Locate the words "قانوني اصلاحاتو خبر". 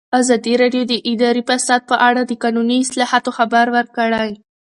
2.43-3.65